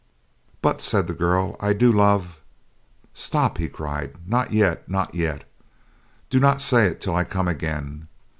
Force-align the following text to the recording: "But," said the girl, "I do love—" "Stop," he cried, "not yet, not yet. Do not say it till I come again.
"But," 0.63 0.81
said 0.81 1.05
the 1.05 1.13
girl, 1.13 1.55
"I 1.59 1.73
do 1.73 1.93
love—" 1.93 2.39
"Stop," 3.13 3.59
he 3.59 3.69
cried, 3.69 4.17
"not 4.27 4.51
yet, 4.51 4.89
not 4.89 5.13
yet. 5.13 5.43
Do 6.31 6.39
not 6.39 6.59
say 6.59 6.87
it 6.87 6.99
till 6.99 7.15
I 7.15 7.23
come 7.23 7.47
again. 7.47 8.07